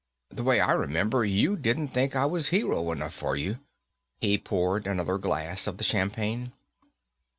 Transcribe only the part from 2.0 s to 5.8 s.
I was hero enough for you." He poured another glass of